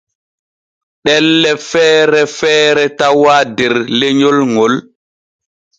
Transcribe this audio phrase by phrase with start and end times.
[1.03, 4.73] Ɗelle feere feere tawaa der lenyol ŋol.